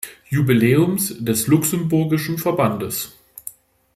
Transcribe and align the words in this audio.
Jubiläums 0.29 1.13
des 1.19 1.45
luxemburgischen 1.45 2.39
Verbandes. 2.39 3.15